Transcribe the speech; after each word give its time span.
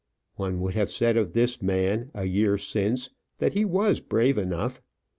One 0.35 0.61
would 0.61 0.73
have 0.73 0.89
said 0.89 1.15
of 1.15 1.33
this 1.33 1.61
man, 1.61 2.09
a 2.15 2.25
year 2.25 2.57
since, 2.57 3.11
that 3.37 3.53
he 3.53 3.63
was 3.65 3.99
brave 3.99 4.35
enough. 4.39 4.81